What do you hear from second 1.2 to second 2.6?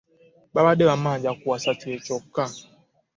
kuwasa kye kyokka.